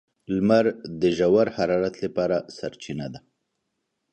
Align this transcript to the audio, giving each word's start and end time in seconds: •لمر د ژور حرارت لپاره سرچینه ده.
•لمر 0.35 0.65
د 1.01 1.03
ژور 1.17 1.47
حرارت 1.55 1.95
لپاره 2.05 2.37
سرچینه 2.57 3.07
ده. 3.13 3.19